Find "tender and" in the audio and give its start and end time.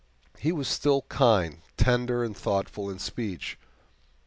1.77-2.35